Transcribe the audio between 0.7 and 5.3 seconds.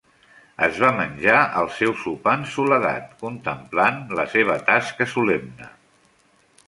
va menjar el seu sopar en soledat, contemplant la seva tasca